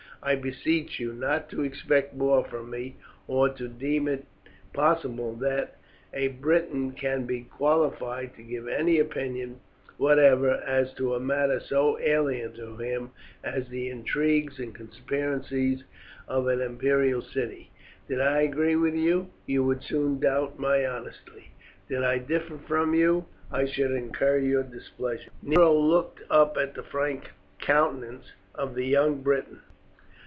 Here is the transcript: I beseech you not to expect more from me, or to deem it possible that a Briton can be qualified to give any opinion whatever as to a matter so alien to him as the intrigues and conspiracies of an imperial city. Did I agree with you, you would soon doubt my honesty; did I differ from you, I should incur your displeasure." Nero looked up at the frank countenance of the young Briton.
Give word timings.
I 0.23 0.35
beseech 0.35 0.99
you 0.99 1.13
not 1.13 1.49
to 1.49 1.63
expect 1.63 2.13
more 2.13 2.43
from 2.45 2.69
me, 2.69 2.95
or 3.27 3.49
to 3.49 3.67
deem 3.67 4.07
it 4.07 4.23
possible 4.71 5.33
that 5.37 5.77
a 6.13 6.27
Briton 6.27 6.91
can 6.91 7.25
be 7.25 7.41
qualified 7.45 8.35
to 8.35 8.43
give 8.43 8.67
any 8.67 8.99
opinion 8.99 9.61
whatever 9.97 10.51
as 10.51 10.93
to 10.93 11.15
a 11.15 11.19
matter 11.19 11.59
so 11.59 11.97
alien 11.97 12.53
to 12.53 12.77
him 12.77 13.09
as 13.43 13.67
the 13.69 13.89
intrigues 13.89 14.59
and 14.59 14.75
conspiracies 14.75 15.83
of 16.27 16.45
an 16.45 16.61
imperial 16.61 17.23
city. 17.23 17.71
Did 18.07 18.21
I 18.21 18.41
agree 18.43 18.75
with 18.75 18.93
you, 18.93 19.25
you 19.47 19.63
would 19.63 19.81
soon 19.81 20.19
doubt 20.19 20.59
my 20.59 20.85
honesty; 20.85 21.49
did 21.89 22.03
I 22.03 22.19
differ 22.19 22.59
from 22.59 22.93
you, 22.93 23.25
I 23.51 23.65
should 23.65 23.89
incur 23.89 24.37
your 24.37 24.61
displeasure." 24.61 25.31
Nero 25.41 25.73
looked 25.73 26.21
up 26.29 26.57
at 26.57 26.75
the 26.75 26.83
frank 26.83 27.31
countenance 27.57 28.33
of 28.53 28.75
the 28.75 28.85
young 28.85 29.23
Briton. 29.23 29.61